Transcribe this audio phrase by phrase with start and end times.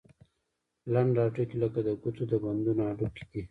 [0.93, 3.41] لنډ هډوکي لکه د ګوتو د بندونو هډوکي دي.